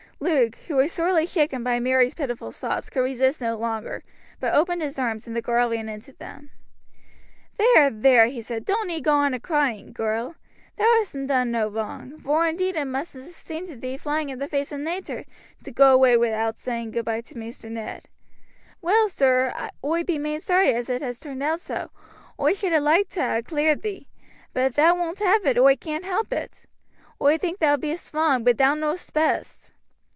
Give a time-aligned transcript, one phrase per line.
[0.23, 4.03] Luke, who was sorely shaken by Mary's pitiful sobs, could resist no longer,
[4.39, 6.51] but opened his arms, and the girl ran into them.
[7.57, 10.35] "There, there," he said, "don't ee go on a crying, girl;
[10.75, 14.37] thou hasn't done no wrong, vor indeed it must have seemed to thee flying in
[14.37, 15.25] the face of natur
[15.63, 18.07] to go away wi' out saying goodby to Maister Ned.
[18.79, 21.89] Well, sir, oi be main sorry as it has turned out so.
[22.39, 24.07] Oi should ha' loiked to ha' cleared thee;
[24.53, 26.67] but if thou won't have it oi caan't help it.
[27.19, 29.69] Oi think thou beest wrong, but thou know'st best."